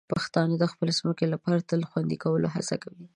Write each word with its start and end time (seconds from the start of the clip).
پښتانه 0.13 0.53
د 0.59 0.63
خپلې 0.71 0.91
ځمکې 0.99 1.25
لپاره 1.33 1.65
تل 1.69 1.79
د 1.83 1.87
خوندي 1.89 2.17
کولو 2.23 2.47
هڅه 2.55 2.75
کوي. 2.83 3.05